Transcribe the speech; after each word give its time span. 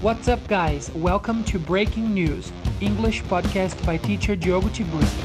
What's 0.00 0.28
up, 0.28 0.46
guys? 0.46 0.92
Welcome 0.94 1.42
to 1.46 1.58
Breaking 1.58 2.14
News, 2.14 2.52
English 2.80 3.24
podcast 3.24 3.84
by 3.84 3.96
teacher 3.96 4.36
Diogo 4.36 4.68
Tiburcio. 4.68 5.24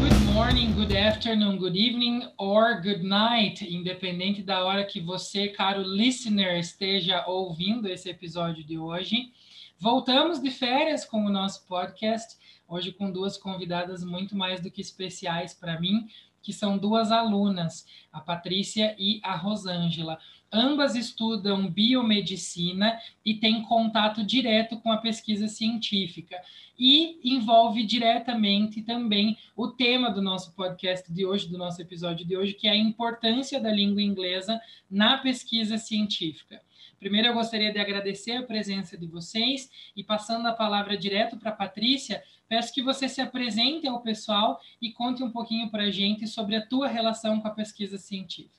Good 0.00 0.34
morning, 0.34 0.74
good 0.74 0.90
afternoon, 0.90 1.58
good 1.58 1.76
evening 1.76 2.24
or 2.36 2.80
good 2.80 3.04
night, 3.04 3.62
independente 3.62 4.42
da 4.42 4.64
hora 4.64 4.84
que 4.84 5.00
você, 5.00 5.46
caro 5.46 5.82
listener, 5.82 6.58
esteja 6.58 7.24
ouvindo 7.28 7.86
esse 7.86 8.10
episódio 8.10 8.64
de 8.64 8.76
hoje. 8.76 9.30
Voltamos 9.78 10.42
de 10.42 10.50
férias 10.50 11.04
com 11.04 11.24
o 11.24 11.30
nosso 11.30 11.64
podcast, 11.68 12.36
hoje 12.68 12.92
com 12.92 13.10
duas 13.10 13.36
convidadas 13.36 14.04
muito 14.04 14.36
mais 14.36 14.60
do 14.60 14.70
que 14.70 14.80
especiais 14.80 15.54
para 15.54 15.80
mim, 15.80 16.08
que 16.44 16.52
são 16.52 16.76
duas 16.76 17.10
alunas, 17.10 17.86
a 18.12 18.20
Patrícia 18.20 18.94
e 18.98 19.18
a 19.24 19.34
Rosângela. 19.34 20.18
Ambas 20.52 20.94
estudam 20.94 21.68
biomedicina 21.68 23.00
e 23.24 23.34
têm 23.34 23.62
contato 23.62 24.22
direto 24.22 24.76
com 24.76 24.92
a 24.92 24.98
pesquisa 24.98 25.48
científica. 25.48 26.40
E 26.78 27.18
envolve 27.24 27.84
diretamente 27.84 28.82
também 28.82 29.38
o 29.56 29.68
tema 29.68 30.10
do 30.10 30.20
nosso 30.20 30.54
podcast 30.54 31.10
de 31.10 31.24
hoje, 31.24 31.48
do 31.48 31.58
nosso 31.58 31.80
episódio 31.80 32.26
de 32.26 32.36
hoje, 32.36 32.52
que 32.52 32.68
é 32.68 32.72
a 32.72 32.76
importância 32.76 33.58
da 33.58 33.72
língua 33.72 34.02
inglesa 34.02 34.60
na 34.90 35.18
pesquisa 35.18 35.78
científica. 35.78 36.60
Primeiro, 37.04 37.28
eu 37.28 37.34
gostaria 37.34 37.70
de 37.70 37.78
agradecer 37.78 38.32
a 38.32 38.42
presença 38.42 38.96
de 38.96 39.06
vocês 39.06 39.68
e 39.94 40.02
passando 40.02 40.48
a 40.48 40.54
palavra 40.54 40.96
direto 40.96 41.36
para 41.36 41.50
a 41.50 41.54
Patrícia, 41.54 42.24
Peço 42.48 42.72
que 42.72 42.82
você 42.82 43.08
se 43.08 43.20
apresente 43.20 43.86
ao 43.86 44.00
pessoal 44.00 44.58
e 44.80 44.90
conte 44.90 45.22
um 45.22 45.30
pouquinho 45.30 45.70
para 45.70 45.84
a 45.84 45.90
gente 45.90 46.26
sobre 46.26 46.56
a 46.56 46.66
tua 46.66 46.88
relação 46.88 47.40
com 47.40 47.48
a 47.48 47.50
pesquisa 47.50 47.98
científica. 47.98 48.54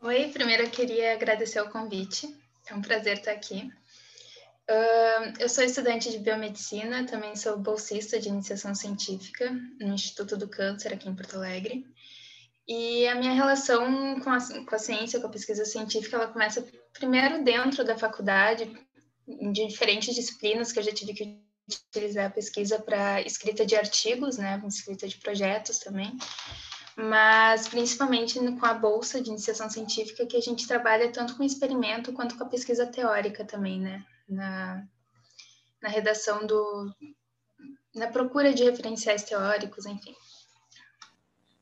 Oi, 0.00 0.28
primeiro 0.30 0.64
eu 0.64 0.70
queria 0.70 1.12
agradecer 1.12 1.60
o 1.60 1.70
convite. 1.70 2.36
É 2.66 2.74
um 2.74 2.82
prazer 2.82 3.18
estar 3.18 3.32
aqui. 3.32 3.72
Uh, 4.68 5.34
eu 5.38 5.48
sou 5.48 5.62
estudante 5.62 6.10
de 6.10 6.18
biomedicina, 6.18 7.04
também 7.06 7.36
sou 7.36 7.58
bolsista 7.58 8.18
de 8.18 8.28
iniciação 8.28 8.74
científica 8.74 9.50
no 9.80 9.94
Instituto 9.94 10.36
do 10.36 10.48
Câncer 10.48 10.92
aqui 10.92 11.08
em 11.08 11.14
Porto 11.14 11.36
Alegre. 11.36 11.84
E 12.66 13.06
a 13.08 13.14
minha 13.14 13.32
relação 13.32 14.20
com 14.20 14.30
a, 14.30 14.38
com 14.38 14.74
a 14.74 14.78
ciência, 14.78 15.20
com 15.20 15.26
a 15.26 15.30
pesquisa 15.30 15.64
científica, 15.64 16.16
ela 16.16 16.28
começa 16.28 16.66
primeiro 16.92 17.42
dentro 17.42 17.84
da 17.84 17.98
faculdade, 17.98 18.70
de 19.26 19.66
diferentes 19.66 20.14
disciplinas 20.14 20.72
que 20.72 20.78
eu 20.78 20.82
já 20.82 20.92
tive 20.92 21.14
que 21.14 21.42
utilizar 21.90 22.26
a 22.26 22.30
pesquisa 22.30 22.78
para 22.80 23.22
escrita 23.22 23.64
de 23.64 23.76
artigos, 23.76 24.36
né, 24.36 24.60
escrita 24.66 25.06
de 25.06 25.16
projetos 25.16 25.78
também, 25.78 26.16
mas 26.96 27.68
principalmente 27.68 28.38
com 28.38 28.66
a 28.66 28.74
bolsa 28.74 29.22
de 29.22 29.30
iniciação 29.30 29.70
científica 29.70 30.26
que 30.26 30.36
a 30.36 30.40
gente 30.40 30.66
trabalha 30.66 31.10
tanto 31.12 31.36
com 31.36 31.42
experimento 31.42 32.12
quanto 32.12 32.36
com 32.36 32.44
a 32.44 32.48
pesquisa 32.48 32.86
teórica 32.86 33.44
também, 33.44 33.80
né, 33.80 34.04
na, 34.28 34.84
na 35.80 35.88
redação 35.88 36.46
do, 36.46 36.92
na 37.94 38.08
procura 38.08 38.52
de 38.52 38.64
referenciais 38.64 39.22
teóricos, 39.22 39.86
enfim. 39.86 40.14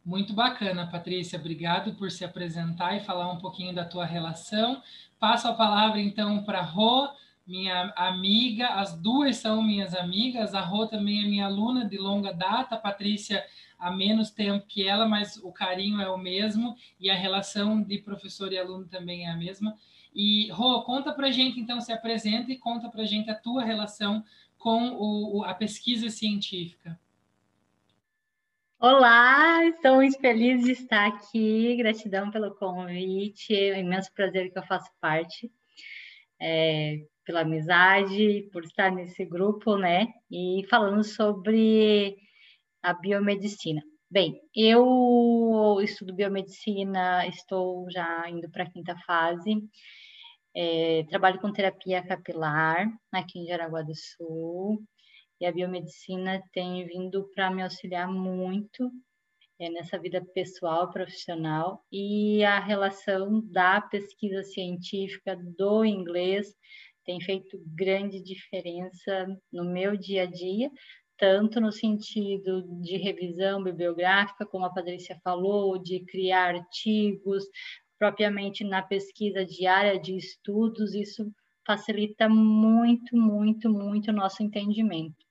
Muito 0.05 0.33
bacana, 0.33 0.87
Patrícia. 0.87 1.39
Obrigado 1.39 1.95
por 1.95 2.11
se 2.11 2.25
apresentar 2.25 2.97
e 2.97 3.05
falar 3.05 3.31
um 3.31 3.39
pouquinho 3.39 3.75
da 3.75 3.85
tua 3.85 4.05
relação. 4.05 4.83
Passo 5.19 5.49
a 5.49 5.53
palavra 5.53 6.01
então 6.01 6.43
para 6.43 6.63
Rô 6.63 7.09
minha 7.47 7.93
amiga, 7.97 8.69
as 8.69 8.97
duas 8.97 9.37
são 9.37 9.61
minhas 9.61 9.95
amigas, 9.95 10.55
a 10.55 10.61
Rô 10.61 10.87
também 10.87 11.25
é 11.25 11.29
minha 11.29 11.47
aluna 11.47 11.85
de 11.85 11.99
longa 11.99 12.33
data, 12.33 12.77
a 12.77 12.79
Patrícia 12.79 13.45
há 13.77 13.91
menos 13.91 14.31
tempo 14.31 14.67
que 14.67 14.87
ela, 14.87 15.07
mas 15.09 15.37
o 15.37 15.51
carinho 15.51 16.01
é 16.01 16.09
o 16.09 16.17
mesmo 16.17 16.77
e 17.01 17.11
a 17.11 17.15
relação 17.15 17.83
de 17.83 17.99
professor 17.99 18.53
e 18.53 18.59
aluno 18.59 18.87
também 18.87 19.27
é 19.27 19.31
a 19.31 19.37
mesma. 19.37 19.77
E 20.15 20.49
Rô, 20.51 20.83
conta 20.83 21.13
para 21.13 21.31
gente 21.31 21.59
então, 21.59 21.81
se 21.81 21.93
apresenta 21.93 22.53
e 22.53 22.57
conta 22.57 22.89
para 22.89 23.05
gente 23.05 23.29
a 23.31 23.35
tua 23.35 23.65
relação 23.65 24.25
com 24.57 24.91
o, 24.93 25.45
a 25.45 25.53
pesquisa 25.53 26.09
científica. 26.09 26.99
Olá, 28.83 29.63
estou 29.67 29.97
muito 29.97 30.19
feliz 30.21 30.65
de 30.65 30.73
estar 30.73 31.07
aqui. 31.07 31.77
Gratidão 31.77 32.31
pelo 32.31 32.55
convite, 32.55 33.55
é 33.55 33.77
um 33.77 33.81
imenso 33.81 34.11
prazer 34.15 34.51
que 34.51 34.59
eu 34.59 34.63
faço 34.63 34.91
parte. 34.99 35.53
É, 36.41 36.97
pela 37.23 37.41
amizade, 37.43 38.49
por 38.51 38.65
estar 38.65 38.91
nesse 38.91 39.23
grupo, 39.27 39.77
né? 39.77 40.07
E 40.31 40.65
falando 40.71 41.05
sobre 41.05 42.17
a 42.83 42.95
biomedicina. 42.95 43.83
Bem, 44.11 44.41
eu 44.57 45.79
estudo 45.83 46.15
biomedicina, 46.15 47.27
estou 47.27 47.87
já 47.91 48.31
indo 48.31 48.51
para 48.51 48.65
a 48.65 48.71
quinta 48.71 48.97
fase. 49.07 49.57
É, 50.57 51.05
trabalho 51.11 51.39
com 51.39 51.53
terapia 51.53 52.03
capilar 52.03 52.89
aqui 53.13 53.41
em 53.41 53.47
Jaraguá 53.47 53.83
do 53.83 53.95
Sul. 53.95 54.83
E 55.41 55.47
a 55.47 55.53
biomedicina 55.53 56.43
tem 56.53 56.85
vindo 56.87 57.25
para 57.35 57.51
me 57.51 57.63
auxiliar 57.63 58.07
muito 58.07 58.91
é, 59.59 59.71
nessa 59.71 59.99
vida 59.99 60.25
pessoal, 60.35 60.91
profissional 60.91 61.85
e 61.91 62.45
a 62.45 62.59
relação 62.61 63.41
da 63.51 63.81
pesquisa 63.81 64.43
científica 64.43 65.37
do 65.37 65.85
inglês 65.85 66.55
tem 67.05 67.21
feito 67.21 67.61
grande 67.75 68.23
diferença 68.23 69.27
no 69.53 69.65
meu 69.65 69.97
dia 69.97 70.23
a 70.23 70.27
dia, 70.27 70.71
tanto 71.17 71.61
no 71.61 71.73
sentido 71.73 72.63
de 72.83 72.97
revisão 72.97 73.63
bibliográfica, 73.63 74.47
como 74.47 74.65
a 74.65 74.73
Patrícia 74.73 75.19
falou, 75.25 75.77
de 75.79 76.01
criar 76.01 76.55
artigos, 76.55 77.45
propriamente 77.99 78.65
na 78.65 78.83
pesquisa 78.83 79.45
diária 79.45 79.99
de 79.99 80.17
estudos, 80.17 80.95
isso 80.95 81.31
facilita 81.67 82.29
muito, 82.29 83.17
muito, 83.17 83.69
muito 83.69 84.11
o 84.11 84.15
nosso 84.15 84.43
entendimento. 84.43 85.30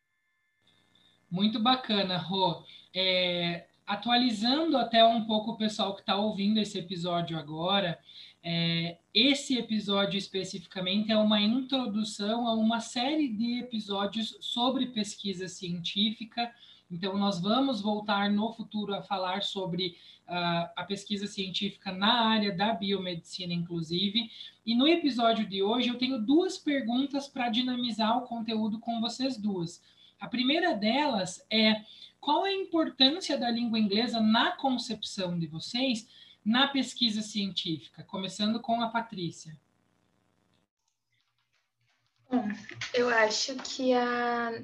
Muito 1.29 1.59
bacana, 1.59 2.17
Rô. 2.17 2.63
É, 2.93 3.67
atualizando 3.85 4.77
até 4.77 5.05
um 5.05 5.25
pouco 5.25 5.51
o 5.51 5.57
pessoal 5.57 5.93
que 5.93 6.01
está 6.01 6.15
ouvindo 6.15 6.59
esse 6.59 6.77
episódio 6.77 7.37
agora, 7.37 7.99
é, 8.41 8.97
esse 9.13 9.57
episódio 9.57 10.17
especificamente 10.17 11.11
é 11.11 11.17
uma 11.17 11.41
introdução 11.41 12.47
a 12.47 12.53
uma 12.53 12.79
série 12.79 13.27
de 13.27 13.59
episódios 13.59 14.37
sobre 14.39 14.87
pesquisa 14.87 15.47
científica. 15.47 16.51
Então, 16.89 17.17
nós 17.17 17.39
vamos 17.39 17.81
voltar 17.81 18.31
no 18.31 18.51
futuro 18.53 18.95
a 18.95 19.03
falar 19.03 19.43
sobre 19.43 19.97
uh, 20.27 20.69
a 20.75 20.83
pesquisa 20.87 21.27
científica 21.27 21.91
na 21.91 22.27
área 22.27 22.55
da 22.55 22.73
biomedicina, 22.73 23.53
inclusive. 23.53 24.31
E 24.65 24.73
no 24.73 24.87
episódio 24.87 25.45
de 25.47 25.61
hoje, 25.61 25.89
eu 25.89 25.97
tenho 25.99 26.19
duas 26.19 26.57
perguntas 26.57 27.27
para 27.27 27.49
dinamizar 27.49 28.17
o 28.17 28.27
conteúdo 28.27 28.79
com 28.79 28.99
vocês 28.99 29.37
duas. 29.37 29.81
A 30.19 30.27
primeira 30.27 30.73
delas 30.73 31.45
é 31.49 31.83
qual 32.19 32.45
é 32.45 32.49
a 32.49 32.53
importância 32.53 33.37
da 33.37 33.49
língua 33.49 33.79
inglesa 33.79 34.19
na 34.19 34.51
concepção 34.51 35.39
de 35.39 35.47
vocês? 35.47 36.07
na 36.43 36.67
pesquisa 36.67 37.21
científica, 37.21 38.03
começando 38.03 38.59
com 38.59 38.81
a 38.81 38.89
Patrícia? 38.89 39.55
Bom, 42.29 42.47
eu 42.93 43.09
acho 43.09 43.55
que 43.55 43.93
a, 43.93 44.61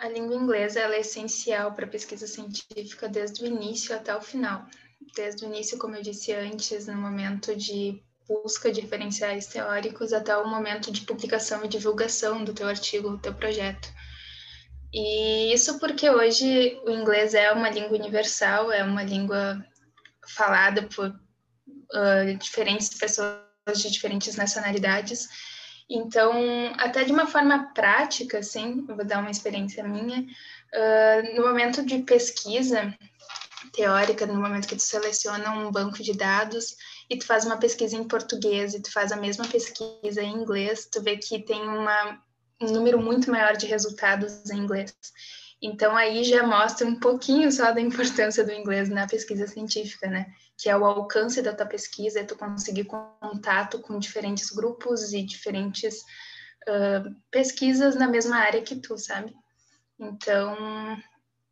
a 0.00 0.08
língua 0.08 0.36
inglesa 0.36 0.80
é 0.80 1.00
essencial 1.00 1.72
para 1.72 1.84
a 1.84 1.88
pesquisa 1.88 2.26
científica 2.26 3.08
desde 3.08 3.44
o 3.44 3.46
início 3.46 3.94
até 3.94 4.14
o 4.16 4.20
final. 4.20 4.66
Desde 5.14 5.44
o 5.44 5.48
início, 5.48 5.78
como 5.78 5.96
eu 5.96 6.02
disse 6.02 6.32
antes, 6.32 6.86
no 6.86 6.96
momento 6.96 7.54
de 7.54 8.02
busca 8.26 8.70
de 8.70 8.80
referenciais 8.80 9.46
teóricos 9.46 10.12
até 10.12 10.36
o 10.36 10.48
momento 10.48 10.90
de 10.92 11.00
publicação 11.02 11.64
e 11.64 11.68
divulgação 11.68 12.44
do 12.44 12.52
teu 12.52 12.68
artigo, 12.68 13.10
do 13.10 13.18
teu 13.18 13.34
projeto. 13.34 13.88
E 14.92 15.52
isso 15.52 15.78
porque 15.78 16.08
hoje 16.08 16.80
o 16.84 16.90
inglês 16.90 17.34
é 17.34 17.52
uma 17.52 17.68
língua 17.68 17.98
universal, 17.98 18.72
é 18.72 18.82
uma 18.82 19.02
língua 19.02 19.64
falada 20.26 20.82
por 20.82 21.08
uh, 21.08 22.38
diferentes 22.38 22.88
pessoas 22.90 23.42
de 23.76 23.90
diferentes 23.90 24.36
nacionalidades. 24.36 25.28
Então, 25.90 26.72
até 26.78 27.04
de 27.04 27.12
uma 27.12 27.26
forma 27.26 27.72
prática, 27.72 28.38
assim, 28.38 28.84
vou 28.86 29.04
dar 29.04 29.20
uma 29.20 29.30
experiência 29.30 29.82
minha, 29.82 30.20
uh, 30.20 31.36
no 31.36 31.46
momento 31.46 31.84
de 31.84 31.98
pesquisa 32.02 32.94
teórica, 33.72 34.26
no 34.26 34.40
momento 34.40 34.68
que 34.68 34.76
tu 34.76 34.82
seleciona 34.82 35.50
um 35.50 35.70
banco 35.70 36.02
de 36.02 36.12
dados 36.12 36.76
e 37.10 37.16
tu 37.16 37.26
faz 37.26 37.44
uma 37.44 37.56
pesquisa 37.56 37.96
em 37.96 38.04
português 38.04 38.74
e 38.74 38.82
tu 38.82 38.92
faz 38.92 39.12
a 39.12 39.16
mesma 39.16 39.46
pesquisa 39.46 40.22
em 40.22 40.34
inglês, 40.34 40.88
tu 40.90 41.02
vê 41.02 41.16
que 41.16 41.42
tem 41.42 41.60
uma, 41.62 42.20
um 42.60 42.70
número 42.72 43.00
muito 43.00 43.30
maior 43.30 43.56
de 43.56 43.66
resultados 43.66 44.50
em 44.50 44.58
inglês. 44.58 44.94
Então, 45.60 45.96
aí 45.96 46.22
já 46.22 46.46
mostra 46.46 46.86
um 46.86 46.98
pouquinho 46.98 47.50
só 47.50 47.72
da 47.72 47.80
importância 47.80 48.44
do 48.44 48.52
inglês 48.52 48.88
na 48.88 49.06
pesquisa 49.06 49.46
científica, 49.46 50.08
né? 50.08 50.26
Que 50.56 50.68
é 50.68 50.76
o 50.76 50.84
alcance 50.84 51.42
da 51.42 51.54
tua 51.54 51.66
pesquisa, 51.66 52.20
é 52.20 52.24
tu 52.24 52.36
conseguir 52.36 52.84
contato 52.84 53.80
com 53.80 53.98
diferentes 53.98 54.50
grupos 54.50 55.12
e 55.12 55.22
diferentes 55.22 55.96
uh, 56.68 57.14
pesquisas 57.30 57.96
na 57.96 58.06
mesma 58.06 58.36
área 58.36 58.62
que 58.62 58.76
tu, 58.76 58.96
sabe? 58.96 59.34
Então, 59.98 60.56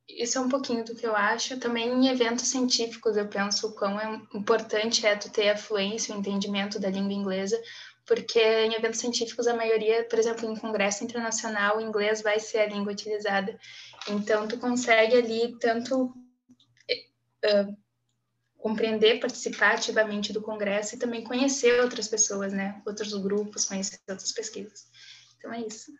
isso 0.08 0.38
é 0.38 0.40
um 0.40 0.48
pouquinho 0.48 0.84
do 0.84 0.94
que 0.94 1.04
eu 1.04 1.16
acho. 1.16 1.58
Também 1.58 1.88
em 1.88 2.08
eventos 2.08 2.46
científicos 2.46 3.16
eu 3.16 3.26
penso 3.26 3.68
o 3.68 3.72
quão 3.72 4.00
é 4.00 4.22
importante 4.32 5.04
é 5.04 5.16
tu 5.16 5.30
ter 5.30 5.48
a 5.48 5.56
fluência, 5.56 6.14
o 6.14 6.18
entendimento 6.18 6.78
da 6.78 6.88
língua 6.88 7.12
inglesa, 7.12 7.60
porque 8.06 8.40
em 8.40 8.74
eventos 8.74 9.00
científicos 9.00 9.46
a 9.46 9.54
maioria, 9.54 10.04
por 10.04 10.18
exemplo, 10.18 10.50
em 10.50 10.56
congresso 10.56 11.02
internacional, 11.02 11.78
o 11.78 11.80
inglês 11.80 12.22
vai 12.22 12.38
ser 12.38 12.58
a 12.58 12.66
língua 12.66 12.92
utilizada. 12.92 13.58
Então 14.08 14.46
tu 14.46 14.58
consegue 14.58 15.16
ali 15.16 15.58
tanto 15.58 16.04
uh, 16.06 17.76
compreender, 18.56 19.20
participar 19.20 19.74
ativamente 19.74 20.32
do 20.32 20.40
congresso 20.40 20.94
e 20.94 20.98
também 20.98 21.24
conhecer 21.24 21.80
outras 21.80 22.06
pessoas, 22.08 22.52
né? 22.52 22.80
Outros 22.86 23.12
grupos, 23.14 23.64
conhecer 23.64 23.98
outras 24.08 24.32
pesquisas. 24.32 24.88
Então 25.36 25.52
é 25.52 25.60
isso. 25.60 25.92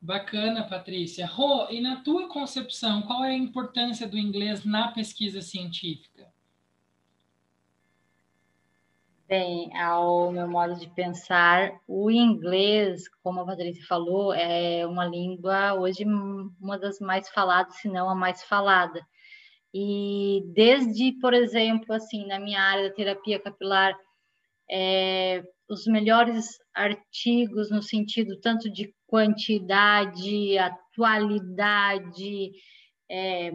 Bacana, 0.00 0.68
Patrícia. 0.68 1.26
Rô, 1.26 1.68
e 1.68 1.80
na 1.80 2.02
tua 2.02 2.28
concepção, 2.28 3.02
qual 3.02 3.24
é 3.24 3.30
a 3.30 3.36
importância 3.36 4.06
do 4.06 4.16
inglês 4.16 4.64
na 4.64 4.92
pesquisa 4.92 5.42
científica? 5.42 6.15
Bem, 9.28 9.76
ao 9.76 10.30
meu 10.30 10.46
modo 10.46 10.76
de 10.78 10.88
pensar, 10.90 11.80
o 11.88 12.08
inglês, 12.08 13.08
como 13.24 13.40
a 13.40 13.44
Patrícia 13.44 13.84
falou, 13.84 14.32
é 14.32 14.86
uma 14.86 15.04
língua 15.04 15.74
hoje 15.74 16.04
uma 16.04 16.78
das 16.78 17.00
mais 17.00 17.28
faladas, 17.30 17.74
se 17.74 17.88
não 17.88 18.08
a 18.08 18.14
mais 18.14 18.44
falada. 18.44 19.04
E 19.74 20.44
desde, 20.54 21.10
por 21.20 21.34
exemplo, 21.34 21.92
assim, 21.92 22.24
na 22.24 22.38
minha 22.38 22.60
área 22.60 22.88
da 22.88 22.94
terapia 22.94 23.40
capilar, 23.40 23.96
é, 24.70 25.42
os 25.68 25.86
melhores 25.86 26.58
artigos 26.72 27.68
no 27.68 27.82
sentido 27.82 28.38
tanto 28.40 28.70
de 28.70 28.94
quantidade, 29.08 30.56
atualidade, 30.56 32.52
é, 33.10 33.50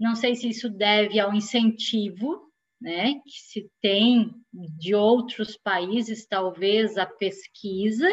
não 0.00 0.16
sei 0.16 0.34
se 0.34 0.48
isso 0.48 0.68
deve 0.68 1.20
ao 1.20 1.32
incentivo, 1.32 2.51
né, 2.82 3.14
que 3.24 3.30
se 3.30 3.70
tem 3.80 4.34
de 4.52 4.94
outros 4.94 5.56
países, 5.56 6.26
talvez 6.26 6.98
a 6.98 7.06
pesquisa, 7.06 8.08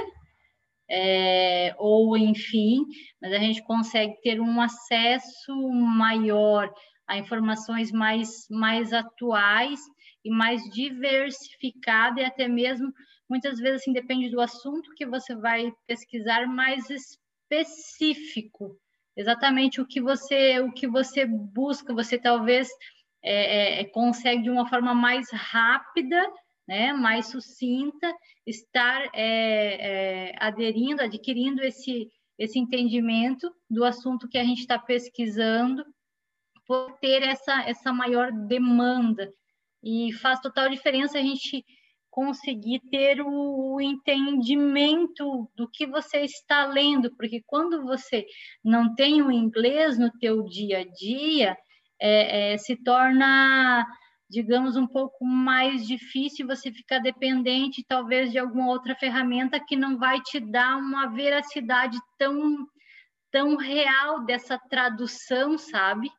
é, 0.90 1.76
ou 1.78 2.16
enfim, 2.16 2.86
mas 3.22 3.34
a 3.34 3.40
gente 3.40 3.64
consegue 3.64 4.20
ter 4.22 4.40
um 4.40 4.62
acesso 4.62 5.56
maior 5.72 6.72
a 7.08 7.18
informações 7.18 7.92
mais, 7.92 8.46
mais 8.50 8.94
atuais 8.94 9.80
e 10.24 10.30
mais 10.30 10.62
diversificada 10.72 12.22
e 12.22 12.26
até 12.26 12.48
mesmo 12.48 12.94
muitas 13.28 13.60
vezes 13.60 13.82
assim 13.82 13.94
depende 13.94 14.30
do 14.30 14.40
assunto 14.40 14.94
que 14.96 15.06
você 15.06 15.36
vai 15.36 15.72
pesquisar 15.88 16.46
mais 16.48 16.88
específico. 16.90 18.76
Exatamente 19.18 19.82
o 19.82 19.88
que 19.88 20.00
você 20.00 20.60
o 20.60 20.72
que 20.72 20.88
você 20.88 21.26
busca. 21.26 21.94
Você 21.94 22.18
talvez 22.18 22.70
é, 23.24 23.80
é, 23.80 23.82
é, 23.82 23.86
consegue 23.86 24.44
de 24.44 24.50
uma 24.50 24.68
forma 24.68 24.94
mais 24.94 25.30
rápida 25.32 26.26
né 26.68 26.94
mais 26.94 27.28
sucinta 27.28 28.14
estar 28.46 29.10
é, 29.14 30.32
é 30.32 30.36
aderindo 30.40 31.02
adquirindo 31.02 31.62
esse 31.64 32.10
esse 32.40 32.58
entendimento 32.58 33.54
do 33.70 33.84
assunto 33.84 34.28
que 34.30 34.38
a 34.38 34.44
gente 34.44 34.62
está 34.62 34.80
pesquisando 34.80 35.84
por 36.66 36.98
ter 37.00 37.24
essa 37.24 37.64
essa 37.68 37.92
maior 37.92 38.32
demanda. 38.32 39.34
E 39.84 40.14
faz 40.14 40.40
total 40.40 40.70
diferença 40.70 41.18
a 41.18 41.22
gente 41.22 41.66
conseguir 42.12 42.80
ter 42.92 43.22
o 43.22 43.80
entendimento 43.82 45.50
do 45.56 45.70
que 45.70 45.86
você 45.88 46.22
está 46.22 46.66
lendo, 46.66 47.16
porque 47.16 47.42
quando 47.46 47.84
você 47.84 48.26
não 48.64 48.94
tem 48.94 49.22
o 49.22 49.32
inglês 49.32 49.98
no 49.98 50.12
teu 50.20 50.44
dia 50.44 50.80
a 50.80 50.84
dia, 50.84 51.58
é, 52.00 52.54
é, 52.54 52.58
se 52.58 52.76
torna, 52.78 53.86
digamos, 54.30 54.78
um 54.78 54.88
pouco 54.88 55.26
mais 55.26 55.86
difícil 55.86 56.48
você 56.48 56.72
ficar 56.72 57.00
dependente, 57.00 57.86
talvez, 57.88 58.32
de 58.32 58.40
alguma 58.40 58.70
outra 58.70 58.96
ferramenta 58.96 59.60
que 59.60 59.76
não 59.76 59.98
vai 59.98 60.22
te 60.22 60.40
dar 60.40 60.78
uma 60.78 61.08
veracidade 61.08 61.98
tão, 62.18 62.66
tão 63.32 63.58
real 63.58 64.24
dessa 64.26 64.58
tradução, 64.58 65.58
sabe? 65.58 66.10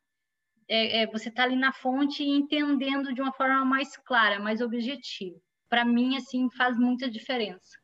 É, 0.68 1.02
é, 1.02 1.06
você 1.06 1.30
está 1.30 1.44
ali 1.44 1.56
na 1.56 1.72
fonte 1.72 2.22
e 2.22 2.28
entendendo 2.28 3.12
de 3.12 3.20
uma 3.20 3.32
forma 3.32 3.64
mais 3.64 3.96
clara, 3.96 4.38
mais 4.38 4.60
objetiva. 4.60 5.36
Para 5.68 5.84
mim, 5.84 6.16
assim, 6.16 6.48
faz 6.50 6.76
muita 6.76 7.10
diferença. 7.10 7.78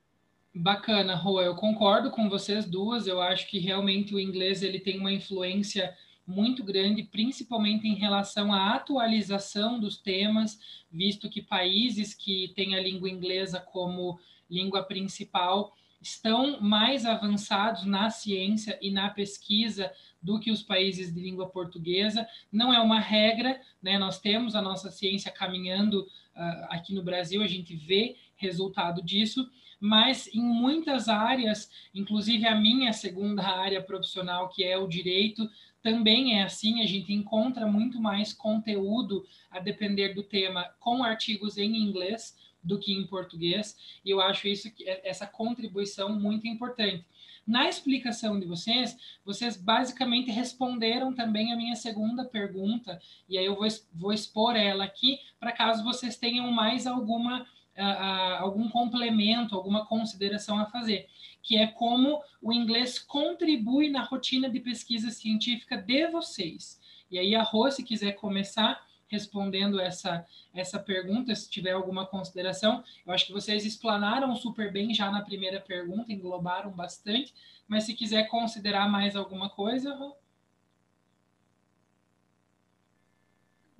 Bacana, 0.55 1.15
Rua, 1.15 1.43
eu 1.43 1.55
concordo 1.55 2.11
com 2.11 2.29
vocês 2.29 2.65
duas. 2.65 3.07
Eu 3.07 3.21
acho 3.21 3.49
que 3.49 3.59
realmente 3.59 4.15
o 4.15 4.21
inglês 4.21 4.63
ele 4.63 4.81
tem 4.81 4.99
uma 4.99 5.13
influência 5.13 5.95
muito 6.27 6.65
grande, 6.65 7.05
principalmente 7.05 7.87
em 7.87 7.95
relação 7.95 8.53
à 8.53 8.75
atualização 8.75 9.79
dos 9.79 9.97
temas, 9.97 10.59
visto 10.91 11.31
que 11.31 11.41
países 11.41 12.15
que 12.15 12.53
têm 12.57 12.75
a 12.75 12.81
língua 12.81 13.09
inglesa 13.09 13.61
como 13.61 14.19
língua 14.51 14.83
principal 14.83 15.73
estão 16.01 16.61
mais 16.61 17.07
avançados 17.07 17.85
na 17.85 18.11
ciência 18.11 18.79
e 18.83 18.91
na 18.91 19.09
pesquisa 19.11 19.93
do 20.23 20.39
que 20.39 20.51
os 20.51 20.63
países 20.63 21.13
de 21.13 21.21
língua 21.21 21.49
portuguesa. 21.49 22.27
Não 22.51 22.73
é 22.73 22.81
uma 22.81 23.01
regra, 23.01 23.61
né? 23.83 23.99
Nós 23.99 24.21
temos 24.21 24.55
a 24.55 24.63
nossa 24.63 24.91
ciência 24.91 25.31
caminhando 25.31 26.03
uh, 26.03 26.67
aqui 26.69 26.95
no 26.95 27.03
Brasil, 27.03 27.43
a 27.43 27.47
gente 27.47 27.75
vê 27.75 28.17
resultado 28.37 29.03
disso, 29.03 29.49
mas 29.81 30.29
em 30.35 30.41
muitas 30.41 31.09
áreas, 31.09 31.71
inclusive 31.95 32.47
a 32.47 32.55
minha 32.55 32.93
segunda 32.93 33.43
área 33.43 33.83
profissional, 33.83 34.49
que 34.49 34.65
é 34.65 34.77
o 34.79 34.87
direito, 34.89 35.49
também 35.87 36.37
é 36.37 36.43
assim, 36.43 36.83
a 36.83 36.85
gente 36.85 37.13
encontra 37.13 37.65
muito 37.65 38.01
mais 38.01 38.33
conteúdo 38.33 39.25
a 39.49 39.61
depender 39.61 40.15
do 40.15 40.25
tema 40.25 40.65
com 40.81 41.05
artigos 41.05 41.57
em 41.59 41.77
inglês 41.77 42.37
do 42.61 42.77
que 42.77 42.93
em 42.93 43.07
português, 43.07 43.77
e 44.05 44.11
eu 44.11 44.21
acho 44.21 44.49
isso 44.49 44.69
essa 45.05 45.29
contribuição 45.29 46.19
muito 46.19 46.49
importante. 46.49 47.05
Na 47.47 47.69
explicação 47.69 48.41
de 48.41 48.47
vocês, 48.47 48.99
vocês 49.25 49.57
basicamente 49.57 50.29
responderam 50.29 51.15
também 51.15 51.53
a 51.53 51.57
minha 51.57 51.77
segunda 51.77 52.25
pergunta, 52.25 53.01
e 53.29 53.39
aí 53.39 53.47
eu 53.47 53.55
vou, 53.55 53.69
vou 53.95 54.13
expor 54.13 54.57
ela 54.57 54.83
aqui, 54.83 55.21
para 55.39 55.53
caso 55.53 55.85
vocês 55.85 56.17
tenham 56.17 56.51
mais 56.51 56.85
alguma, 56.85 57.47
uh, 57.79 57.83
uh, 57.83 58.43
algum 58.43 58.69
complemento, 58.69 59.55
alguma 59.55 59.87
consideração 59.87 60.59
a 60.59 60.67
fazer, 60.67 61.09
que 61.43 61.57
é 61.57 61.67
como 61.67 62.23
o 62.43 62.53
inglês 62.53 62.99
contribui 62.99 63.91
na 63.91 64.03
rotina 64.03 64.49
de 64.49 64.61
pesquisa 64.61 65.11
científica 65.11 65.77
de 65.77 66.09
vocês. 66.09 66.81
E 67.11 67.19
aí, 67.19 67.35
a 67.35 67.43
Rô, 67.43 67.71
se 67.71 67.85
quiser 67.85 68.13
começar, 68.13 68.85
respondendo 69.09 69.81
essa, 69.81 70.27
essa 70.53 70.79
pergunta, 70.79 71.35
se 71.35 71.49
tiver 71.49 71.73
alguma 71.73 72.07
consideração. 72.07 72.83
Eu 73.07 73.13
acho 73.13 73.27
que 73.27 73.33
vocês 73.33 73.65
explanaram 73.65 74.35
super 74.35 74.73
bem 74.73 74.93
já 74.93 75.11
na 75.11 75.23
primeira 75.23 75.61
pergunta, 75.61 76.13
englobaram 76.13 76.71
bastante, 76.71 77.33
mas 77.69 77.85
se 77.85 77.95
quiser 77.95 78.29
considerar 78.29 78.91
mais 78.91 79.15
alguma 79.15 79.49
coisa. 79.49 79.97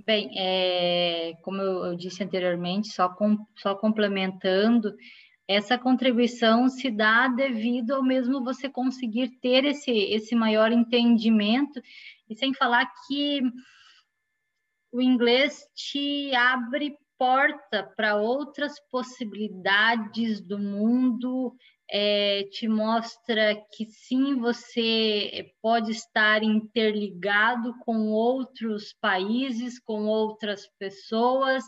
Bem, 0.07 0.31
é, 0.39 1.35
como 1.43 1.61
eu, 1.61 1.97
disse 1.97 2.23
anteriormente, 2.23 2.93
só, 2.93 3.09
com, 3.09 3.37
só 3.57 3.75
complementando, 3.75 4.95
essa 5.49 5.77
contribuição 5.77 6.69
se 6.69 6.93
dá 6.93 7.27
devido 7.27 7.93
ao 7.93 8.05
mesmo 8.05 8.45
você 8.45 8.69
conseguir 8.69 9.31
ter 9.41 9.65
esse, 9.65 9.91
esse 9.91 10.37
maior 10.37 10.71
entendimento, 10.71 11.83
e 12.31 12.37
sem 12.37 12.55
falar 12.55 12.89
que 13.09 13.43
o 14.93 15.03
inglês 15.03 15.67
te 15.75 16.33
abre 16.37 16.97
porta 17.19 17.83
para 17.97 18.15
outras 18.15 18.79
possibilidades 18.89 20.41
do 20.41 20.57
mundo, 20.57 21.53
é, 21.91 22.45
te 22.51 22.67
mostra 22.69 23.55
que 23.73 23.87
sim, 23.87 24.37
você 24.37 25.53
pode 25.63 25.93
estar 25.93 26.43
interligado 26.43 27.75
com 27.85 28.09
outros 28.09 28.93
países, 29.01 29.79
com 29.79 30.07
outras 30.07 30.67
pessoas, 30.79 31.65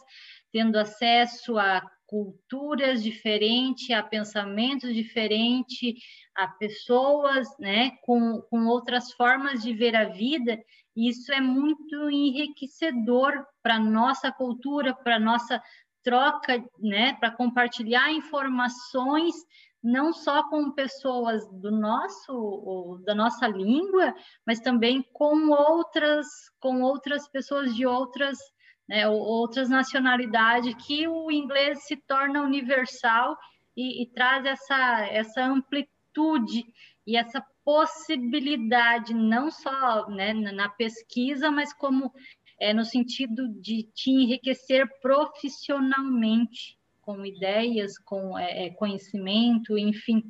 tendo 0.52 0.76
acesso 0.78 1.58
a 1.58 1.82
culturas 2.06 3.02
diferentes, 3.02 3.90
a 3.90 4.02
pensamentos 4.02 4.94
diferentes, 4.94 5.94
a 6.34 6.48
pessoas, 6.48 7.46
né, 7.58 7.92
com, 8.02 8.40
com 8.48 8.66
outras 8.66 9.12
formas 9.12 9.62
de 9.62 9.74
ver 9.74 9.94
a 9.94 10.06
vida. 10.06 10.58
Isso 10.96 11.30
é 11.32 11.40
muito 11.40 12.10
enriquecedor 12.10 13.44
para 13.62 13.78
nossa 13.78 14.32
cultura, 14.32 14.94
para 14.94 15.20
nossa 15.20 15.62
troca, 16.02 16.64
né, 16.80 17.12
para 17.20 17.30
compartilhar 17.30 18.10
informações 18.10 19.34
não 19.82 20.12
só 20.12 20.48
com 20.48 20.72
pessoas 20.72 21.46
do 21.52 21.70
nosso 21.70 23.00
da 23.04 23.14
nossa 23.14 23.46
língua, 23.46 24.14
mas 24.46 24.60
também 24.60 25.02
com 25.12 25.50
outras 25.50 26.26
com 26.60 26.82
outras 26.82 27.28
pessoas 27.28 27.74
de 27.74 27.86
outras 27.86 28.38
né, 28.88 29.08
outras 29.08 29.68
nacionalidades 29.68 30.74
que 30.86 31.06
o 31.06 31.30
inglês 31.30 31.86
se 31.86 31.96
torna 31.96 32.42
universal 32.42 33.36
e, 33.76 34.02
e 34.02 34.06
traz 34.12 34.44
essa 34.44 35.06
essa 35.10 35.44
amplitude 35.44 36.64
e 37.06 37.16
essa 37.16 37.42
possibilidade, 37.68 39.12
não 39.12 39.50
só 39.50 40.08
né, 40.08 40.32
na 40.32 40.70
pesquisa, 40.70 41.50
mas 41.50 41.70
como 41.74 42.10
é, 42.58 42.72
no 42.72 42.82
sentido 42.82 43.46
de 43.60 43.82
te 43.94 44.10
enriquecer 44.10 44.88
profissionalmente, 45.02 46.77
com 47.08 47.24
ideias, 47.24 47.96
com 47.96 48.38
é, 48.38 48.66
é 48.66 48.70
conhecimento, 48.70 49.78
enfim, 49.78 50.22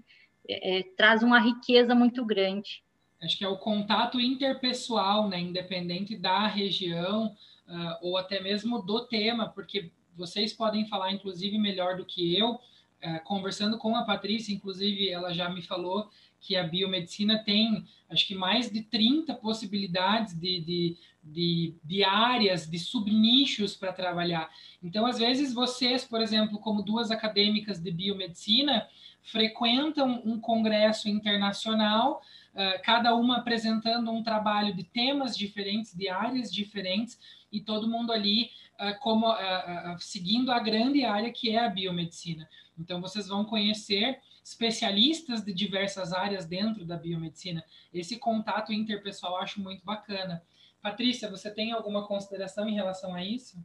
é, 0.49 0.79
é, 0.79 0.83
traz 0.97 1.25
uma 1.25 1.41
riqueza 1.41 1.93
muito 1.93 2.25
grande. 2.25 2.85
Acho 3.21 3.37
que 3.37 3.45
é 3.45 3.49
o 3.49 3.59
contato 3.59 4.21
interpessoal, 4.21 5.29
né, 5.29 5.41
independente 5.41 6.17
da 6.17 6.47
região 6.47 7.35
uh, 7.67 7.99
ou 8.01 8.17
até 8.17 8.41
mesmo 8.41 8.81
do 8.81 9.05
tema, 9.07 9.49
porque 9.49 9.91
vocês 10.15 10.53
podem 10.53 10.87
falar, 10.87 11.11
inclusive, 11.11 11.59
melhor 11.59 11.97
do 11.97 12.05
que 12.05 12.39
eu. 12.39 12.51
Uh, 12.51 13.25
conversando 13.25 13.77
com 13.77 13.97
a 13.97 14.05
Patrícia, 14.05 14.55
inclusive, 14.55 15.09
ela 15.11 15.35
já 15.35 15.49
me 15.49 15.63
falou 15.63 16.09
que 16.41 16.57
a 16.57 16.63
biomedicina 16.63 17.43
tem, 17.43 17.85
acho 18.09 18.27
que 18.27 18.35
mais 18.35 18.71
de 18.71 18.83
30 18.83 19.35
possibilidades 19.35 20.35
de, 20.35 20.61
de, 20.61 20.97
de, 21.23 21.75
de 21.85 22.05
áreas, 22.05 22.69
de 22.69 22.79
subnichos 22.79 23.77
para 23.77 23.93
trabalhar. 23.93 24.49
Então, 24.83 25.07
às 25.07 25.19
vezes, 25.19 25.53
vocês, 25.53 26.05
por 26.05 26.21
exemplo, 26.21 26.59
como 26.59 26.83
duas 26.83 27.11
acadêmicas 27.11 27.81
de 27.81 27.91
biomedicina, 27.91 28.87
frequentam 29.23 30.23
um 30.25 30.41
congresso 30.41 31.09
internacional, 31.09 32.23
uh, 32.55 32.83
cada 32.83 33.15
uma 33.15 33.39
apresentando 33.39 34.11
um 34.11 34.23
trabalho 34.23 34.75
de 34.75 34.85
temas 34.85 35.37
diferentes, 35.37 35.95
de 35.95 36.09
áreas 36.09 36.53
diferentes, 36.53 37.19
e 37.51 37.61
todo 37.61 37.89
mundo 37.89 38.13
ali 38.13 38.51
uh, 38.81 38.99
como 39.01 39.31
uh, 39.31 39.99
seguindo 39.99 40.53
a 40.53 40.59
grande 40.59 41.05
área 41.05 41.33
que 41.33 41.51
é 41.51 41.65
a 41.65 41.69
biomedicina. 41.69 42.49
Então, 42.79 43.01
vocês 43.01 43.27
vão 43.27 43.45
conhecer 43.45 44.21
especialistas 44.49 45.45
de 45.45 45.53
diversas 45.53 46.13
áreas 46.13 46.47
dentro 46.47 46.87
da 46.87 46.97
biomedicina. 46.97 47.63
Esse 47.93 48.17
contato 48.17 48.73
interpessoal 48.73 49.35
eu 49.35 49.43
acho 49.43 49.61
muito 49.61 49.85
bacana. 49.85 50.43
Patrícia, 50.81 51.31
você 51.31 51.51
tem 51.51 51.73
alguma 51.73 52.07
consideração 52.07 52.67
em 52.67 52.75
relação 52.75 53.15
a 53.15 53.23
isso? 53.23 53.63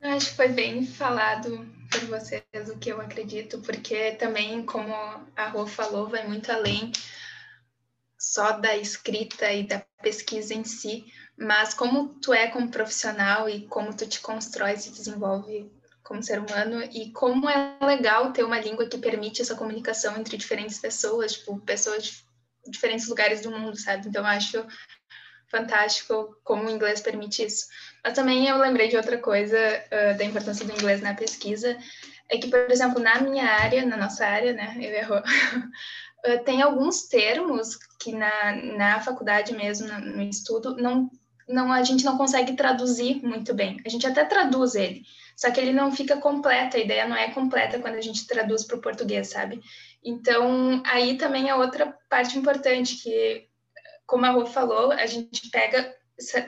Acho 0.00 0.30
que 0.30 0.36
foi 0.36 0.48
bem 0.48 0.86
falado 0.86 1.66
por 1.90 2.00
vocês 2.06 2.70
o 2.72 2.78
que 2.78 2.90
eu 2.90 3.00
acredito, 3.00 3.60
porque 3.60 4.12
também, 4.12 4.64
como 4.64 4.94
a 4.94 5.48
Rô 5.48 5.66
falou, 5.66 6.08
vai 6.08 6.26
muito 6.26 6.50
além 6.52 6.92
só 8.16 8.52
da 8.52 8.76
escrita 8.76 9.52
e 9.52 9.66
da 9.66 9.80
pesquisa 10.00 10.54
em 10.54 10.62
si, 10.62 11.12
mas 11.36 11.74
como 11.74 12.20
tu 12.20 12.32
é 12.32 12.48
como 12.48 12.70
profissional 12.70 13.48
e 13.48 13.66
como 13.66 13.96
tu 13.96 14.06
te 14.06 14.20
constrói, 14.20 14.76
se 14.76 14.90
desenvolve 14.90 15.70
como 16.10 16.24
ser 16.24 16.40
humano 16.40 16.82
e 16.92 17.12
como 17.12 17.48
é 17.48 17.76
legal 17.80 18.32
ter 18.32 18.42
uma 18.42 18.58
língua 18.58 18.88
que 18.88 18.98
permite 18.98 19.42
essa 19.42 19.54
comunicação 19.54 20.16
entre 20.16 20.36
diferentes 20.36 20.76
pessoas, 20.76 21.34
tipo, 21.34 21.56
pessoas 21.60 22.02
de 22.02 22.24
diferentes 22.66 23.06
lugares 23.06 23.42
do 23.42 23.52
mundo, 23.52 23.78
sabe? 23.78 24.08
Então, 24.08 24.26
acho 24.26 24.66
fantástico 25.48 26.36
como 26.42 26.64
o 26.64 26.70
inglês 26.70 27.00
permite 27.00 27.44
isso. 27.44 27.66
Mas 28.02 28.14
também 28.14 28.48
eu 28.48 28.58
lembrei 28.58 28.88
de 28.88 28.96
outra 28.96 29.18
coisa 29.18 29.56
uh, 29.56 30.18
da 30.18 30.24
importância 30.24 30.66
do 30.66 30.72
inglês 30.72 31.00
na 31.00 31.14
pesquisa, 31.14 31.78
é 32.28 32.38
que, 32.38 32.50
por 32.50 32.68
exemplo, 32.68 33.00
na 33.00 33.20
minha 33.20 33.44
área, 33.44 33.86
na 33.86 33.96
nossa 33.96 34.26
área, 34.26 34.52
né, 34.52 34.74
eu 34.80 34.92
erro, 34.92 35.14
uh, 35.16 36.38
tem 36.44 36.60
alguns 36.60 37.04
termos 37.04 37.76
que 38.00 38.10
na, 38.10 38.56
na 38.76 39.00
faculdade 39.00 39.54
mesmo, 39.54 39.86
no, 39.86 40.00
no 40.00 40.22
estudo, 40.22 40.76
não, 40.76 41.08
não, 41.50 41.72
a 41.72 41.82
gente 41.82 42.04
não 42.04 42.16
consegue 42.16 42.54
traduzir 42.54 43.22
muito 43.22 43.52
bem. 43.52 43.78
A 43.84 43.88
gente 43.88 44.06
até 44.06 44.24
traduz 44.24 44.74
ele, 44.74 45.02
só 45.36 45.50
que 45.50 45.60
ele 45.60 45.72
não 45.72 45.90
fica 45.92 46.16
completo, 46.16 46.76
a 46.76 46.80
ideia 46.80 47.06
não 47.06 47.16
é 47.16 47.30
completa 47.30 47.78
quando 47.78 47.96
a 47.96 48.00
gente 48.00 48.26
traduz 48.26 48.64
para 48.64 48.76
o 48.76 48.80
português, 48.80 49.28
sabe? 49.28 49.60
Então, 50.04 50.82
aí 50.86 51.16
também 51.16 51.48
é 51.48 51.54
outra 51.54 51.94
parte 52.08 52.38
importante, 52.38 52.96
que 52.96 53.48
como 54.06 54.26
a 54.26 54.30
Rô 54.30 54.44
falou, 54.44 54.90
a 54.90 55.06
gente 55.06 55.48
pega, 55.50 55.94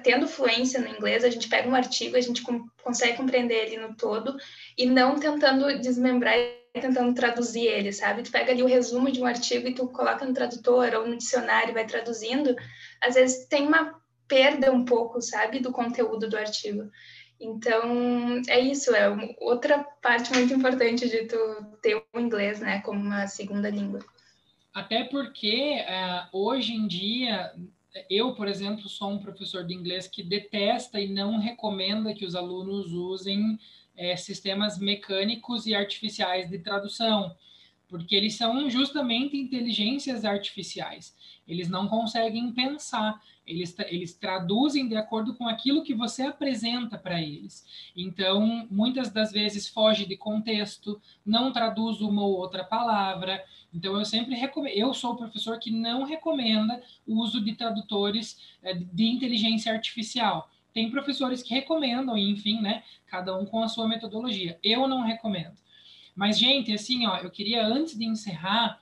tendo 0.02 0.26
fluência 0.26 0.80
no 0.80 0.88
inglês, 0.88 1.24
a 1.24 1.30
gente 1.30 1.48
pega 1.48 1.68
um 1.68 1.74
artigo, 1.74 2.16
a 2.16 2.20
gente 2.20 2.42
consegue 2.82 3.16
compreender 3.16 3.66
ele 3.66 3.76
no 3.76 3.94
todo 3.94 4.36
e 4.76 4.84
não 4.84 5.18
tentando 5.18 5.78
desmembrar 5.80 6.34
e 6.36 6.80
tentando 6.80 7.14
traduzir 7.14 7.66
ele, 7.66 7.92
sabe? 7.92 8.22
Tu 8.22 8.32
pega 8.32 8.50
ali 8.50 8.62
o 8.62 8.66
resumo 8.66 9.12
de 9.12 9.20
um 9.20 9.26
artigo 9.26 9.68
e 9.68 9.74
tu 9.74 9.86
coloca 9.88 10.24
no 10.24 10.34
tradutor 10.34 10.92
ou 10.94 11.06
no 11.06 11.16
dicionário 11.16 11.70
e 11.70 11.74
vai 11.74 11.86
traduzindo, 11.86 12.56
às 13.00 13.14
vezes 13.14 13.46
tem 13.46 13.66
uma 13.66 14.01
perda 14.32 14.72
um 14.72 14.82
pouco, 14.82 15.20
sabe, 15.20 15.60
do 15.60 15.70
conteúdo 15.70 16.26
do 16.26 16.38
artigo. 16.38 16.90
Então, 17.38 18.40
é 18.48 18.58
isso, 18.58 18.94
é 18.94 19.10
outra 19.38 19.84
parte 20.00 20.32
muito 20.32 20.54
importante 20.54 21.06
de 21.06 21.26
tu 21.26 21.36
ter 21.82 22.02
o 22.14 22.18
inglês, 22.18 22.58
né, 22.60 22.80
como 22.80 22.98
uma 22.98 23.26
segunda 23.26 23.68
língua. 23.68 24.00
Até 24.72 25.04
porque 25.04 25.84
uh, 25.86 26.28
hoje 26.32 26.72
em 26.72 26.86
dia, 26.86 27.52
eu, 28.08 28.34
por 28.34 28.48
exemplo, 28.48 28.88
sou 28.88 29.10
um 29.10 29.18
professor 29.18 29.66
de 29.66 29.74
inglês 29.74 30.08
que 30.08 30.22
detesta 30.22 30.98
e 30.98 31.12
não 31.12 31.38
recomenda 31.38 32.14
que 32.14 32.24
os 32.24 32.34
alunos 32.34 32.90
usem 32.90 33.58
é, 33.94 34.16
sistemas 34.16 34.78
mecânicos 34.78 35.66
e 35.66 35.74
artificiais 35.74 36.48
de 36.48 36.58
tradução, 36.58 37.36
porque 37.92 38.16
eles 38.16 38.36
são 38.36 38.70
justamente 38.70 39.36
inteligências 39.36 40.24
artificiais. 40.24 41.14
Eles 41.46 41.68
não 41.68 41.86
conseguem 41.86 42.50
pensar, 42.50 43.20
eles, 43.46 43.78
eles 43.80 44.14
traduzem 44.14 44.88
de 44.88 44.96
acordo 44.96 45.34
com 45.34 45.46
aquilo 45.46 45.82
que 45.82 45.92
você 45.92 46.22
apresenta 46.22 46.96
para 46.96 47.20
eles. 47.20 47.66
Então, 47.94 48.66
muitas 48.70 49.10
das 49.10 49.30
vezes 49.30 49.68
foge 49.68 50.06
de 50.06 50.16
contexto, 50.16 50.98
não 51.22 51.52
traduz 51.52 52.00
uma 52.00 52.22
ou 52.22 52.34
outra 52.34 52.64
palavra. 52.64 53.44
Então, 53.74 53.94
eu 53.98 54.06
sempre 54.06 54.34
recomendo, 54.34 54.72
eu 54.72 54.94
sou 54.94 55.12
o 55.12 55.18
professor 55.18 55.58
que 55.58 55.70
não 55.70 56.04
recomenda 56.04 56.82
o 57.06 57.20
uso 57.20 57.44
de 57.44 57.54
tradutores 57.54 58.56
é, 58.62 58.72
de 58.72 59.04
inteligência 59.04 59.70
artificial. 59.70 60.50
Tem 60.72 60.90
professores 60.90 61.42
que 61.42 61.52
recomendam, 61.52 62.16
enfim, 62.16 62.58
né? 62.62 62.84
Cada 63.06 63.38
um 63.38 63.44
com 63.44 63.62
a 63.62 63.68
sua 63.68 63.86
metodologia. 63.86 64.58
Eu 64.62 64.88
não 64.88 65.02
recomendo. 65.02 65.60
Mas, 66.14 66.38
gente, 66.38 66.72
assim, 66.72 67.06
ó, 67.06 67.18
eu 67.18 67.30
queria, 67.30 67.66
antes 67.66 67.96
de 67.96 68.04
encerrar, 68.04 68.80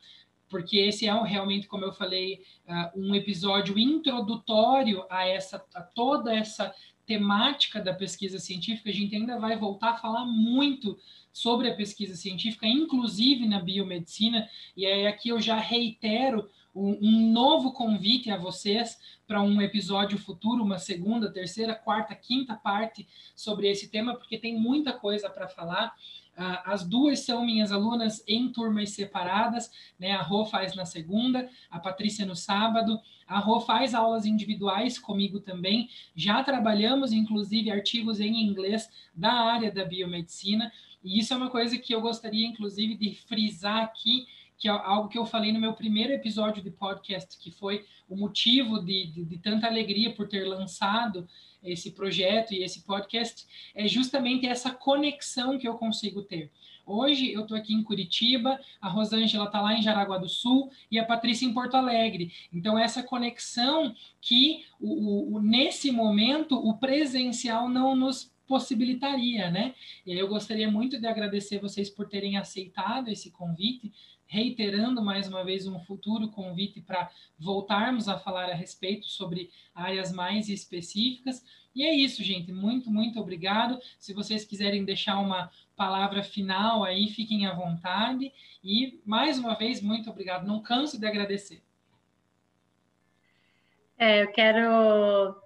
porque 0.48 0.78
esse 0.78 1.06
é 1.06 1.22
realmente, 1.22 1.68
como 1.68 1.84
eu 1.84 1.92
falei, 1.92 2.42
uh, 2.66 3.00
um 3.00 3.14
episódio 3.14 3.78
introdutório 3.78 5.04
a 5.08 5.24
essa 5.26 5.64
a 5.72 5.80
toda 5.80 6.34
essa 6.34 6.74
temática 7.06 7.80
da 7.80 7.94
pesquisa 7.94 8.38
científica. 8.38 8.90
A 8.90 8.92
gente 8.92 9.14
ainda 9.14 9.38
vai 9.38 9.56
voltar 9.56 9.90
a 9.90 9.96
falar 9.96 10.24
muito 10.24 10.98
sobre 11.32 11.68
a 11.68 11.74
pesquisa 11.74 12.14
científica, 12.16 12.66
inclusive 12.66 13.46
na 13.46 13.60
biomedicina, 13.60 14.48
e 14.76 14.84
aí 14.86 15.06
aqui 15.06 15.28
eu 15.28 15.40
já 15.40 15.56
reitero 15.56 16.48
um, 16.74 16.98
um 17.00 17.32
novo 17.32 17.72
convite 17.72 18.30
a 18.30 18.36
vocês 18.36 18.98
para 19.26 19.42
um 19.42 19.60
episódio 19.60 20.18
futuro, 20.18 20.62
uma 20.62 20.78
segunda, 20.78 21.32
terceira, 21.32 21.74
quarta, 21.74 22.14
quinta 22.14 22.54
parte 22.54 23.06
sobre 23.34 23.68
esse 23.68 23.88
tema, 23.88 24.14
porque 24.14 24.38
tem 24.38 24.58
muita 24.58 24.92
coisa 24.92 25.28
para 25.28 25.48
falar. 25.48 25.92
Uh, 26.40 26.56
as 26.64 26.86
duas 26.86 27.20
são 27.20 27.44
minhas 27.44 27.70
alunas 27.70 28.24
em 28.26 28.50
turmas 28.50 28.92
separadas, 28.92 29.70
né? 29.98 30.12
A 30.12 30.22
Rô 30.22 30.46
faz 30.46 30.74
na 30.74 30.86
segunda, 30.86 31.50
a 31.70 31.78
Patrícia 31.78 32.24
no 32.24 32.34
sábado. 32.34 32.98
A 33.26 33.38
Rô 33.38 33.60
faz 33.60 33.94
aulas 33.94 34.24
individuais 34.24 34.98
comigo 34.98 35.38
também. 35.38 35.90
Já 36.16 36.42
trabalhamos, 36.42 37.12
inclusive, 37.12 37.70
artigos 37.70 38.20
em 38.20 38.42
inglês 38.42 38.88
da 39.14 39.30
área 39.30 39.70
da 39.70 39.84
biomedicina. 39.84 40.72
E 41.04 41.18
isso 41.18 41.34
é 41.34 41.36
uma 41.36 41.50
coisa 41.50 41.76
que 41.76 41.94
eu 41.94 42.00
gostaria, 42.00 42.46
inclusive, 42.46 42.96
de 42.96 43.14
frisar 43.14 43.82
aqui, 43.82 44.26
que 44.56 44.66
é 44.66 44.70
algo 44.70 45.10
que 45.10 45.18
eu 45.18 45.26
falei 45.26 45.52
no 45.52 45.60
meu 45.60 45.74
primeiro 45.74 46.14
episódio 46.14 46.62
de 46.62 46.70
podcast, 46.70 47.38
que 47.38 47.50
foi 47.50 47.84
o 48.08 48.16
motivo 48.16 48.82
de, 48.82 49.08
de, 49.08 49.24
de 49.26 49.38
tanta 49.38 49.66
alegria 49.66 50.14
por 50.14 50.26
ter 50.26 50.44
lançado 50.44 51.28
esse 51.62 51.90
projeto 51.92 52.52
e 52.52 52.62
esse 52.62 52.82
podcast, 52.82 53.46
é 53.74 53.86
justamente 53.86 54.46
essa 54.46 54.70
conexão 54.70 55.58
que 55.58 55.68
eu 55.68 55.74
consigo 55.74 56.22
ter. 56.22 56.50
Hoje 56.86 57.32
eu 57.32 57.42
estou 57.42 57.56
aqui 57.56 57.72
em 57.72 57.82
Curitiba, 57.82 58.58
a 58.80 58.88
Rosângela 58.88 59.44
está 59.44 59.60
lá 59.60 59.74
em 59.74 59.82
Jaraguá 59.82 60.18
do 60.18 60.28
Sul 60.28 60.70
e 60.90 60.98
a 60.98 61.04
Patrícia 61.04 61.46
em 61.46 61.52
Porto 61.52 61.76
Alegre. 61.76 62.32
Então, 62.52 62.78
essa 62.78 63.02
conexão 63.02 63.94
que, 64.20 64.64
o, 64.80 65.36
o, 65.36 65.40
nesse 65.40 65.92
momento, 65.92 66.56
o 66.56 66.76
presencial 66.78 67.68
não 67.68 67.94
nos 67.94 68.32
possibilitaria, 68.50 69.48
né? 69.48 69.76
Eu 70.04 70.26
gostaria 70.26 70.68
muito 70.68 70.98
de 70.98 71.06
agradecer 71.06 71.60
vocês 71.60 71.88
por 71.88 72.08
terem 72.08 72.36
aceitado 72.36 73.06
esse 73.06 73.30
convite, 73.30 73.92
reiterando 74.26 75.00
mais 75.00 75.28
uma 75.28 75.44
vez 75.44 75.68
um 75.68 75.78
futuro 75.78 76.28
convite 76.30 76.80
para 76.80 77.08
voltarmos 77.38 78.08
a 78.08 78.18
falar 78.18 78.50
a 78.50 78.54
respeito 78.54 79.06
sobre 79.06 79.52
áreas 79.72 80.10
mais 80.10 80.48
específicas. 80.48 81.44
E 81.72 81.84
é 81.84 81.94
isso, 81.94 82.24
gente. 82.24 82.50
Muito, 82.50 82.90
muito 82.90 83.20
obrigado. 83.20 83.78
Se 84.00 84.12
vocês 84.12 84.44
quiserem 84.44 84.84
deixar 84.84 85.20
uma 85.20 85.48
palavra 85.76 86.24
final 86.24 86.82
aí, 86.82 87.06
fiquem 87.06 87.46
à 87.46 87.54
vontade. 87.54 88.32
E 88.64 89.00
mais 89.06 89.38
uma 89.38 89.54
vez, 89.54 89.80
muito 89.80 90.10
obrigado. 90.10 90.44
Não 90.44 90.60
canso 90.60 90.98
de 90.98 91.06
agradecer. 91.06 91.62
É, 94.02 94.22
eu 94.22 94.32
quero 94.32 94.62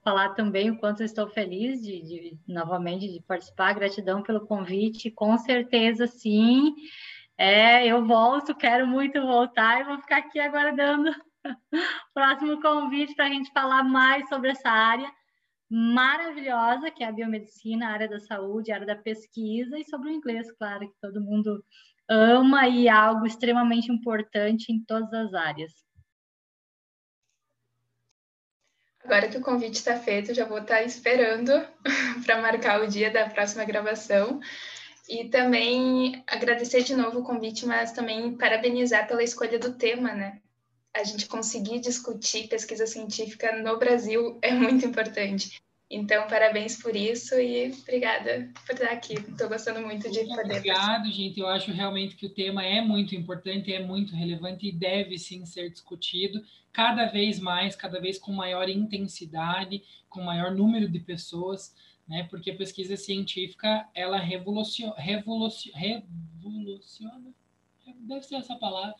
falar 0.05 0.29
também 0.35 0.71
o 0.71 0.79
quanto 0.79 1.03
estou 1.03 1.29
feliz 1.29 1.83
de, 1.83 2.01
de, 2.03 2.39
novamente 2.47 3.13
de 3.13 3.21
participar. 3.21 3.75
Gratidão 3.75 4.23
pelo 4.23 4.47
convite. 4.47 5.11
Com 5.11 5.37
certeza, 5.37 6.07
sim. 6.07 6.73
É, 7.37 7.85
eu 7.85 8.07
volto, 8.07 8.55
quero 8.55 8.87
muito 8.87 9.21
voltar 9.21 9.81
e 9.81 9.85
vou 9.85 9.99
ficar 9.99 10.19
aqui 10.19 10.39
aguardando 10.39 11.11
o 11.45 12.15
próximo 12.15 12.63
convite 12.63 13.17
para 13.17 13.25
a 13.27 13.29
gente 13.29 13.51
falar 13.53 13.83
mais 13.83 14.29
sobre 14.29 14.51
essa 14.51 14.71
área 14.71 15.11
maravilhosa 15.69 16.93
que 16.93 17.03
é 17.03 17.09
a 17.09 17.13
biomedicina, 17.13 17.89
a 17.89 17.93
área 17.93 18.09
da 18.09 18.21
saúde, 18.21 18.71
a 18.71 18.77
área 18.77 18.87
da 18.87 18.95
pesquisa 18.95 19.77
e 19.77 19.85
sobre 19.85 20.11
o 20.11 20.13
inglês, 20.13 20.53
claro, 20.53 20.89
que 20.89 20.95
todo 21.01 21.21
mundo 21.21 21.61
ama 22.09 22.69
e 22.69 22.87
é 22.87 22.91
algo 22.93 23.27
extremamente 23.27 23.91
importante 23.91 24.71
em 24.71 24.81
todas 24.85 25.13
as 25.13 25.35
áreas. 25.35 25.73
Agora 29.05 29.29
que 29.29 29.37
o 29.37 29.43
convite 29.43 29.75
está 29.75 29.97
feito, 29.97 30.33
já 30.33 30.47
vou 30.47 30.59
estar 30.59 30.77
tá 30.77 30.83
esperando 30.83 31.53
para 32.25 32.41
marcar 32.41 32.81
o 32.81 32.89
dia 32.89 33.11
da 33.11 33.29
próxima 33.29 33.65
gravação. 33.65 34.41
E 35.07 35.29
também 35.29 36.25
agradecer 36.27 36.83
de 36.83 36.97
novo 36.97 37.21
o 37.21 37.25
convite, 37.25 37.67
mas 37.67 37.93
também 37.93 38.35
parabenizar 38.37 39.07
pela 39.07 39.23
escolha 39.23 39.59
do 39.59 39.75
tema, 39.75 40.13
né? 40.15 40.41
A 40.97 41.05
gente 41.05 41.27
conseguir 41.27 41.81
discutir 41.81 42.49
pesquisa 42.49 42.87
científica 42.87 43.55
no 43.57 43.79
Brasil 43.79 44.39
é 44.41 44.53
muito 44.53 44.87
importante. 44.87 45.61
Então, 45.91 46.27
parabéns 46.27 46.83
por 46.83 46.97
isso 46.97 47.39
e 47.39 47.71
obrigada 47.83 48.51
por 48.67 48.75
estar 48.75 48.91
aqui. 48.91 49.15
Estou 49.15 49.49
gostando 49.49 49.81
muito 49.81 50.11
de 50.11 50.27
poder. 50.27 50.59
Obrigado, 50.59 51.13
gente. 51.13 51.39
Eu 51.39 51.47
acho 51.47 51.71
realmente 51.71 52.17
que 52.17 52.27
o 52.27 52.31
tema 52.31 52.65
é 52.65 52.81
muito 52.81 53.15
importante, 53.15 53.73
é 53.73 53.85
muito 53.85 54.17
relevante 54.17 54.67
e 54.67 54.73
deve 54.73 55.19
sim 55.19 55.47
ser 55.47 55.71
discutido 55.71 56.43
cada 56.73 57.07
vez 57.07 57.39
mais, 57.39 57.77
cada 57.77 58.01
vez 58.01 58.19
com 58.19 58.33
maior 58.33 58.69
intensidade, 58.69 59.83
com 60.09 60.23
maior 60.23 60.53
número 60.53 60.89
de 60.89 60.99
pessoas 60.99 61.73
né? 62.09 62.27
Porque 62.31 62.51
a 62.51 62.57
pesquisa 62.57 62.97
científica 62.97 63.87
ela 63.95 64.19
revoluciona, 64.19 64.95
revoluciona, 64.99 67.35
deve 68.01 68.23
ser 68.23 68.37
essa 68.37 68.57
palavra. 68.57 68.97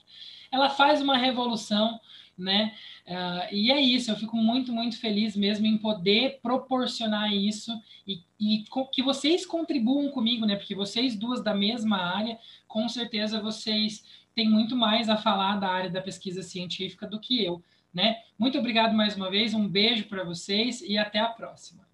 Ela 0.51 0.71
faz 0.71 1.01
uma 1.01 1.17
revolução, 1.17 2.01
né? 2.37 2.75
Uh, 3.07 3.55
e 3.55 3.71
é 3.71 3.81
isso. 3.81 4.11
Eu 4.11 4.17
fico 4.17 4.37
muito, 4.37 4.73
muito 4.73 4.99
feliz 4.99 5.37
mesmo 5.37 5.67
em 5.67 5.79
poder 5.79 6.41
proporcionar 6.43 7.33
isso 7.33 7.73
e, 8.07 8.23
e 8.39 8.65
que 8.93 9.03
vocês 9.03 9.47
contribuam 9.47 10.11
comigo, 10.11 10.47
né? 10.47 10.57
Porque 10.57 10.75
vocês 10.75 11.17
duas 11.17 11.43
da 11.43 11.55
mesma 11.55 11.99
área, 11.99 12.39
com 12.67 12.89
certeza 12.89 13.41
vocês 13.41 14.05
têm 14.35 14.49
muito 14.49 14.75
mais 14.75 15.09
a 15.09 15.17
falar 15.17 15.59
da 15.59 15.69
área 15.69 15.91
da 15.91 16.03
pesquisa 16.03 16.43
científica 16.43 17.07
do 17.07 17.21
que 17.21 17.43
eu, 17.45 17.63
né? 17.93 18.23
Muito 18.39 18.59
obrigado 18.59 18.95
mais 18.95 19.17
uma 19.17 19.31
vez. 19.31 19.55
Um 19.55 19.69
beijo 19.69 20.05
para 20.05 20.25
vocês 20.25 20.83
e 20.83 20.99
até 20.99 21.21
a 21.21 21.29
próxima. 21.29 21.94